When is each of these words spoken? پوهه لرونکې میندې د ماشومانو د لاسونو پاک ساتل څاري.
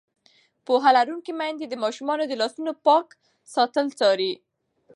پوهه 0.65 0.89
لرونکې 0.97 1.31
میندې 1.39 1.65
د 1.69 1.73
ماشومانو 1.83 2.23
د 2.27 2.33
لاسونو 2.41 2.71
پاک 2.85 3.07
ساتل 3.53 3.87
څاري. 3.99 4.33